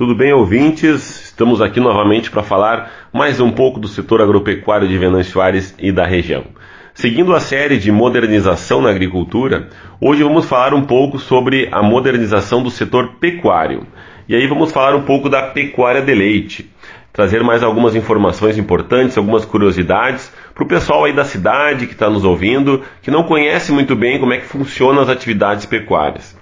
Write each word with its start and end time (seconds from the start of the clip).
Tudo 0.00 0.14
bem, 0.14 0.32
ouvintes? 0.32 1.26
Estamos 1.26 1.60
aqui 1.60 1.78
novamente 1.78 2.30
para 2.30 2.42
falar 2.42 2.90
mais 3.12 3.38
um 3.38 3.50
pouco 3.50 3.78
do 3.78 3.86
setor 3.86 4.22
agropecuário 4.22 4.88
de 4.88 4.96
Venâncio 4.96 5.38
Aires 5.42 5.74
e 5.78 5.92
da 5.92 6.06
região. 6.06 6.44
Seguindo 6.94 7.34
a 7.34 7.38
série 7.38 7.76
de 7.76 7.92
modernização 7.92 8.80
na 8.80 8.88
agricultura, 8.88 9.68
hoje 10.00 10.22
vamos 10.22 10.46
falar 10.46 10.72
um 10.72 10.86
pouco 10.86 11.18
sobre 11.18 11.68
a 11.70 11.82
modernização 11.82 12.62
do 12.62 12.70
setor 12.70 13.16
pecuário. 13.20 13.86
E 14.26 14.34
aí 14.34 14.46
vamos 14.46 14.72
falar 14.72 14.96
um 14.96 15.02
pouco 15.02 15.28
da 15.28 15.42
pecuária 15.42 16.00
de 16.00 16.14
leite, 16.14 16.70
trazer 17.12 17.42
mais 17.42 17.62
algumas 17.62 17.94
informações 17.94 18.56
importantes, 18.56 19.18
algumas 19.18 19.44
curiosidades 19.44 20.32
para 20.54 20.64
o 20.64 20.66
pessoal 20.66 21.04
aí 21.04 21.12
da 21.12 21.26
cidade 21.26 21.86
que 21.86 21.92
está 21.92 22.08
nos 22.08 22.24
ouvindo, 22.24 22.82
que 23.02 23.10
não 23.10 23.24
conhece 23.24 23.70
muito 23.70 23.94
bem 23.94 24.18
como 24.18 24.32
é 24.32 24.38
que 24.38 24.46
funcionam 24.46 25.02
as 25.02 25.10
atividades 25.10 25.66
pecuárias. 25.66 26.39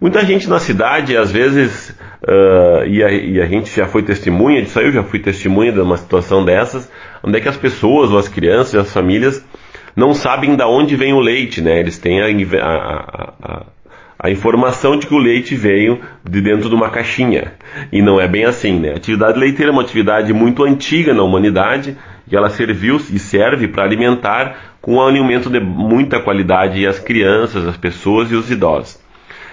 Muita 0.00 0.24
gente 0.24 0.48
na 0.48 0.58
cidade, 0.58 1.14
às 1.14 1.30
vezes, 1.30 1.90
uh, 2.22 2.86
e, 2.86 3.04
a, 3.04 3.12
e, 3.12 3.38
a, 3.38 3.44
gente 3.44 3.76
já 3.76 3.86
foi 3.86 4.02
testemunha 4.02 4.62
disso 4.62 4.78
aí, 4.78 4.86
eu 4.86 4.92
já 4.92 5.02
fui 5.02 5.18
testemunha 5.18 5.70
de 5.70 5.78
uma 5.78 5.98
situação 5.98 6.42
dessas, 6.42 6.90
onde 7.22 7.36
é 7.36 7.40
que 7.40 7.48
as 7.48 7.56
pessoas, 7.58 8.10
ou 8.10 8.16
as 8.16 8.26
crianças, 8.26 8.74
as 8.76 8.90
famílias, 8.90 9.44
não 9.94 10.14
sabem 10.14 10.56
de 10.56 10.64
onde 10.64 10.96
vem 10.96 11.12
o 11.12 11.20
leite, 11.20 11.60
né? 11.60 11.78
Eles 11.78 11.98
têm 11.98 12.22
a, 12.22 12.26
a, 12.62 13.66
a, 14.18 14.30
informação 14.30 14.98
de 14.98 15.06
que 15.06 15.14
o 15.14 15.18
leite 15.18 15.54
veio 15.54 16.00
de 16.26 16.40
dentro 16.40 16.70
de 16.70 16.74
uma 16.74 16.88
caixinha. 16.88 17.52
E 17.92 18.00
não 18.00 18.18
é 18.18 18.26
bem 18.26 18.46
assim, 18.46 18.80
né? 18.80 18.92
A 18.92 18.96
atividade 18.96 19.38
leiteira 19.38 19.70
é 19.70 19.72
uma 19.72 19.82
atividade 19.82 20.32
muito 20.32 20.64
antiga 20.64 21.12
na 21.12 21.22
humanidade, 21.22 21.94
e 22.26 22.34
ela 22.34 22.48
serviu 22.48 22.96
e 22.96 23.18
serve 23.18 23.68
para 23.68 23.82
alimentar 23.82 24.78
com 24.80 24.94
um 24.94 25.02
alimento 25.02 25.50
de 25.50 25.60
muita 25.60 26.20
qualidade 26.20 26.86
as 26.86 26.98
crianças, 26.98 27.66
as 27.66 27.76
pessoas 27.76 28.30
e 28.30 28.34
os 28.34 28.50
idosos. 28.50 29.09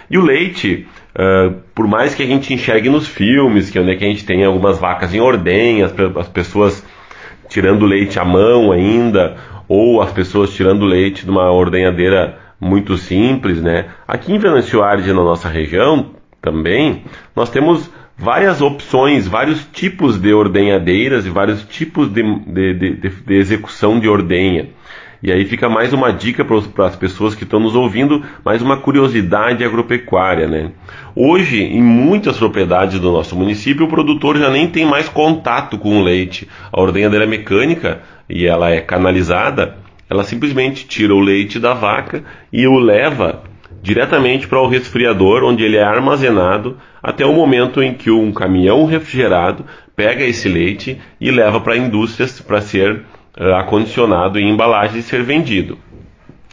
E 0.10 0.18
o 0.18 0.22
leite, 0.22 0.88
uh, 1.16 1.54
por 1.76 1.88
mais 1.88 2.16
que 2.16 2.24
a 2.24 2.26
gente 2.26 2.54
enxergue 2.54 2.90
nos 2.90 3.08
filmes, 3.08 3.70
que 3.70 3.78
é 3.78 3.82
onde 3.82 3.92
é 3.92 3.96
a 3.96 4.00
gente 4.00 4.26
tem 4.26 4.44
algumas 4.44 4.80
vacas 4.80 5.14
em 5.14 5.20
ordenha, 5.20 5.86
as, 5.86 5.94
as 6.18 6.28
pessoas 6.28 6.86
tirando 7.50 7.86
leite 7.86 8.20
à 8.20 8.26
mão 8.26 8.72
ainda, 8.72 9.38
ou 9.68 10.02
as 10.02 10.12
pessoas 10.12 10.54
tirando 10.54 10.86
leite 10.86 11.26
de 11.26 11.32
uma 11.32 11.52
ordenhadeira 11.52 12.38
muito 12.60 12.98
simples, 12.98 13.62
né? 13.62 13.86
Aqui 14.08 14.34
em 14.34 14.40
Venâncio 14.40 14.84
Aires, 14.84 15.06
na 15.08 15.14
nossa 15.14 15.50
região, 15.50 16.12
também, 16.42 17.04
nós 17.36 17.50
temos 17.50 17.90
várias 18.18 18.62
opções, 18.62 19.28
vários 19.28 19.66
tipos 19.66 20.18
de 20.18 20.34
ordenhadeiras 20.34 21.26
e 21.26 21.30
vários 21.30 21.64
tipos 21.64 22.10
de, 22.10 22.24
de, 22.46 22.74
de, 22.74 23.10
de 23.10 23.34
execução 23.36 24.00
de 24.00 24.08
ordenha. 24.08 24.70
E 25.22 25.32
aí 25.32 25.46
fica 25.46 25.68
mais 25.68 25.94
uma 25.94 26.12
dica 26.12 26.46
para 26.46 26.86
as 26.86 26.96
pessoas 26.96 27.34
que 27.34 27.44
estão 27.44 27.60
nos 27.60 27.76
ouvindo, 27.76 28.24
mais 28.46 28.62
uma 28.62 28.78
curiosidade 28.78 29.64
agropecuária, 29.64 30.48
né? 30.48 30.72
Hoje, 31.16 31.64
em 31.64 31.82
muitas 31.82 32.38
propriedades 32.38 33.00
do 33.00 33.12
nosso 33.12 33.36
município, 33.36 33.86
o 33.86 33.90
produtor 33.90 34.38
já 34.38 34.50
nem 34.52 34.68
tem 34.68 34.86
mais 34.86 35.10
contato 35.10 35.78
com 35.80 36.00
o 36.00 36.04
leite. 36.04 36.48
A 36.72 36.80
ordenhadeira 36.80 37.26
é 37.26 37.28
mecânica 37.28 38.02
e 38.30 38.46
ela 38.46 38.70
é 38.70 38.80
canalizada, 38.80 39.78
ela 40.08 40.24
simplesmente 40.24 40.86
tira 40.86 41.16
o 41.16 41.20
leite 41.20 41.60
da 41.60 41.74
vaca 41.74 42.24
e 42.54 42.68
o 42.68 42.78
leva 42.78 43.44
diretamente 43.82 44.48
para 44.48 44.62
o 44.62 44.68
resfriador, 44.68 45.44
onde 45.44 45.64
ele 45.64 45.78
é 45.78 45.84
armazenado 45.84 46.78
até 47.02 47.26
o 47.26 47.34
momento 47.34 47.82
em 47.82 47.94
que 47.94 48.12
um 48.12 48.32
caminhão 48.32 48.86
refrigerado 48.86 49.66
pega 49.96 50.24
esse 50.24 50.48
leite 50.48 51.00
e 51.20 51.32
leva 51.32 51.60
para 51.60 51.74
a 51.74 51.78
indústria 51.78 52.28
para 52.46 52.62
ser 52.62 53.04
acondicionado 53.60 54.40
em 54.40 54.50
embalagem 54.50 55.00
e 55.00 55.04
ser 55.04 55.24
vendido. 55.24 55.78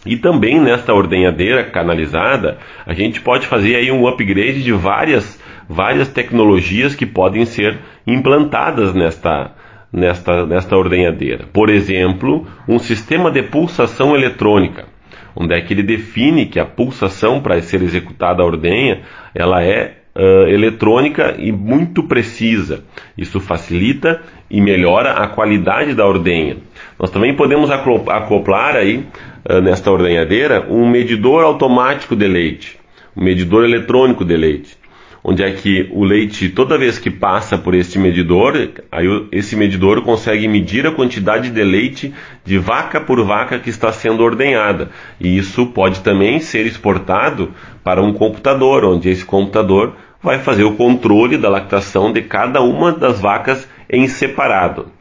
E 0.07 0.17
também 0.17 0.61
nesta 0.61 0.93
ordenhadeira 0.93 1.65
canalizada, 1.65 2.59
a 2.85 2.93
gente 2.93 3.21
pode 3.21 3.47
fazer 3.47 3.77
aí 3.77 3.91
um 3.91 4.07
upgrade 4.07 4.63
de 4.63 4.73
várias, 4.73 5.41
várias 5.69 6.09
tecnologias 6.09 6.95
que 6.95 7.07
podem 7.07 7.47
ser 7.47 7.79
implantadas 8.07 8.93
nesta, 8.93 9.53
nesta, 9.91 10.45
nesta 10.45 10.77
ordenhadeira. 10.77 11.47
Por 11.51 11.71
exemplo, 11.71 12.47
um 12.69 12.79
sistema 12.79 13.31
de 13.31 13.43
pulsação 13.45 14.15
eletrônica, 14.15 14.87
onde 15.35 15.55
é 15.55 15.61
que 15.63 15.73
ele 15.73 15.83
define 15.83 16.47
que 16.47 16.61
a 16.61 16.67
pulsação 16.67 17.41
para 17.41 17.61
ser 17.63 17.81
executada 17.81 18.43
a 18.43 18.47
ordenha, 18.47 19.01
ela 19.35 19.65
é 19.65 19.95
uh, 20.15 20.49
eletrônica 20.49 21.35
e 21.39 21.51
muito 21.51 22.03
precisa. 22.03 22.85
Isso 23.17 23.41
facilita 23.41 24.21
e 24.51 24.61
melhora 24.61 25.13
a 25.13 25.29
qualidade 25.29 25.95
da 25.95 26.07
ordenha. 26.07 26.59
Nós 27.05 27.11
também 27.11 27.35
podemos 27.35 27.71
acoplar 27.71 28.77
aí 28.77 29.05
uh, 29.45 29.61
nesta 29.61 29.93
ordenhadeira 29.93 30.67
um 30.71 30.89
medidor 30.89 31.45
automático 31.45 32.17
de 32.17 32.27
leite, 32.27 32.79
um 33.15 33.23
medidor 33.23 33.63
eletrônico 33.63 34.25
de 34.25 34.35
leite 34.35 34.79
onde 35.23 35.43
é 35.43 35.51
que 35.53 35.89
o 35.93 36.03
leite, 36.03 36.49
toda 36.49 36.79
vez 36.79 36.99
que 36.99 37.11
passa 37.11 37.57
por 37.59 37.75
este 37.75 37.99
medidor, 37.99 38.55
aí 38.93 39.07
esse 39.33 39.57
medidor 39.57 40.03
consegue 40.03 40.47
medir 40.47 40.87
a 40.87 40.93
quantidade 40.93 41.51
de 41.51 41.65
leite 41.65 42.13
de 42.45 42.59
vaca 42.59 43.01
por 43.01 43.23
vaca 43.25 43.59
que 43.59 43.71
está 43.71 43.91
sendo 43.91 44.23
ordenhada. 44.23 44.91
E 45.19 45.37
isso 45.37 45.65
pode 45.67 46.01
também 46.01 46.41
ser 46.41 46.67
exportado 46.67 47.53
para 47.83 48.03
um 48.03 48.13
computador, 48.13 48.85
onde 48.85 49.09
esse 49.09 49.25
computador 49.25 49.95
vai 50.23 50.39
fazer 50.39 50.65
o 50.65 50.75
controle 50.75 51.39
da 51.39 51.49
lactação 51.49 52.13
de 52.13 52.21
cada 52.21 52.61
uma 52.61 52.93
das 52.93 53.19
vacas 53.19 53.67
em 53.91 54.07
separado. 54.07 54.94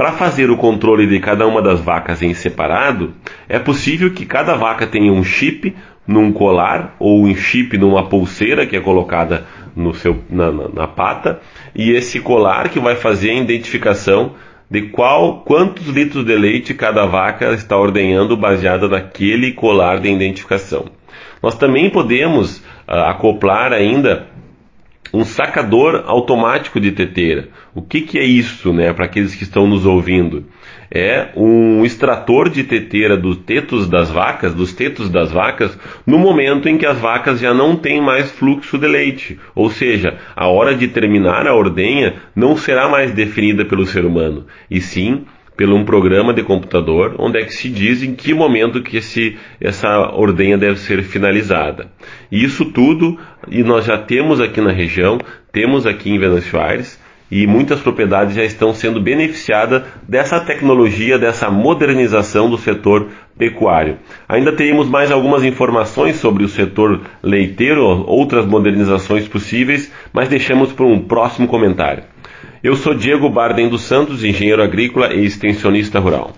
Para 0.00 0.12
fazer 0.12 0.48
o 0.48 0.56
controle 0.56 1.06
de 1.06 1.20
cada 1.20 1.46
uma 1.46 1.60
das 1.60 1.78
vacas 1.78 2.22
em 2.22 2.32
separado, 2.32 3.12
é 3.46 3.58
possível 3.58 4.10
que 4.10 4.24
cada 4.24 4.54
vaca 4.54 4.86
tenha 4.86 5.12
um 5.12 5.22
chip 5.22 5.76
num 6.06 6.32
colar 6.32 6.96
ou 6.98 7.26
um 7.26 7.36
chip 7.36 7.76
numa 7.76 8.08
pulseira 8.08 8.64
que 8.64 8.74
é 8.74 8.80
colocada 8.80 9.44
no 9.76 9.92
seu, 9.92 10.24
na, 10.30 10.50
na, 10.50 10.68
na 10.70 10.86
pata 10.88 11.38
e 11.76 11.90
esse 11.90 12.18
colar 12.18 12.70
que 12.70 12.80
vai 12.80 12.96
fazer 12.96 13.28
a 13.28 13.34
identificação 13.34 14.32
de 14.70 14.88
qual 14.88 15.42
quantos 15.42 15.86
litros 15.88 16.24
de 16.24 16.34
leite 16.34 16.72
cada 16.72 17.04
vaca 17.04 17.52
está 17.52 17.76
ordenhando 17.76 18.38
baseada 18.38 18.88
naquele 18.88 19.52
colar 19.52 20.00
de 20.00 20.08
identificação. 20.08 20.86
Nós 21.42 21.56
também 21.56 21.90
podemos 21.90 22.56
uh, 22.88 23.04
acoplar 23.06 23.74
ainda 23.74 24.28
um 25.12 25.24
sacador 25.24 26.04
automático 26.06 26.80
de 26.80 26.92
teteira. 26.92 27.48
O 27.74 27.82
que, 27.82 28.00
que 28.00 28.18
é 28.18 28.24
isso, 28.24 28.72
né, 28.72 28.92
para 28.92 29.06
aqueles 29.06 29.34
que 29.34 29.42
estão 29.42 29.66
nos 29.66 29.86
ouvindo? 29.86 30.44
É 30.90 31.28
um 31.36 31.84
extrator 31.84 32.48
de 32.48 32.64
teteira 32.64 33.16
dos 33.16 33.36
tetos 33.36 33.88
das 33.88 34.10
vacas, 34.10 34.54
dos 34.54 34.72
tetos 34.72 35.08
das 35.08 35.30
vacas, 35.30 35.78
no 36.04 36.18
momento 36.18 36.68
em 36.68 36.76
que 36.76 36.86
as 36.86 36.98
vacas 36.98 37.38
já 37.38 37.54
não 37.54 37.76
têm 37.76 38.00
mais 38.00 38.30
fluxo 38.32 38.76
de 38.76 38.88
leite. 38.88 39.38
Ou 39.54 39.70
seja, 39.70 40.18
a 40.34 40.48
hora 40.48 40.74
de 40.74 40.88
terminar 40.88 41.46
a 41.46 41.54
ordenha 41.54 42.14
não 42.34 42.56
será 42.56 42.88
mais 42.88 43.12
definida 43.12 43.64
pelo 43.64 43.86
ser 43.86 44.04
humano, 44.04 44.46
e 44.68 44.80
sim 44.80 45.24
pelo 45.60 45.76
um 45.76 45.84
programa 45.84 46.32
de 46.32 46.42
computador, 46.42 47.16
onde 47.18 47.38
é 47.38 47.44
que 47.44 47.52
se 47.52 47.68
diz 47.68 48.02
em 48.02 48.14
que 48.14 48.32
momento 48.32 48.82
que 48.82 48.96
esse, 48.96 49.36
essa 49.60 50.10
ordenha 50.14 50.56
deve 50.56 50.78
ser 50.78 51.02
finalizada. 51.02 51.88
E 52.32 52.42
isso 52.42 52.64
tudo, 52.64 53.18
e 53.46 53.62
nós 53.62 53.84
já 53.84 53.98
temos 53.98 54.40
aqui 54.40 54.58
na 54.58 54.72
região, 54.72 55.18
temos 55.52 55.84
aqui 55.84 56.08
em 56.08 56.18
Venâncio 56.18 56.58
Aires, 56.58 56.98
e 57.30 57.46
muitas 57.46 57.78
propriedades 57.78 58.34
já 58.36 58.42
estão 58.42 58.72
sendo 58.72 59.02
beneficiadas 59.02 59.82
dessa 60.08 60.40
tecnologia, 60.40 61.18
dessa 61.18 61.50
modernização 61.50 62.48
do 62.48 62.56
setor 62.56 63.08
pecuário. 63.36 63.98
Ainda 64.26 64.52
teremos 64.52 64.88
mais 64.88 65.10
algumas 65.10 65.44
informações 65.44 66.16
sobre 66.16 66.42
o 66.42 66.48
setor 66.48 67.02
leiteiro, 67.22 67.84
outras 68.06 68.46
modernizações 68.46 69.28
possíveis, 69.28 69.92
mas 70.10 70.26
deixamos 70.26 70.72
para 70.72 70.86
um 70.86 71.00
próximo 71.00 71.46
comentário. 71.46 72.04
Eu 72.62 72.76
sou 72.76 72.94
Diego 72.94 73.28
Bardem 73.28 73.68
dos 73.68 73.82
Santos, 73.82 74.22
engenheiro 74.22 74.62
agrícola 74.62 75.14
e 75.14 75.24
extensionista 75.24 75.98
rural. 75.98 76.34